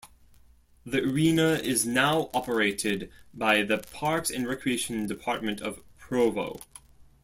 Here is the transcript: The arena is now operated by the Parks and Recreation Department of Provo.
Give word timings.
The 0.83 0.97
arena 1.03 1.49
is 1.63 1.85
now 1.85 2.31
operated 2.33 3.11
by 3.35 3.61
the 3.61 3.77
Parks 3.77 4.31
and 4.31 4.47
Recreation 4.47 5.05
Department 5.05 5.61
of 5.61 5.83
Provo. 5.99 6.59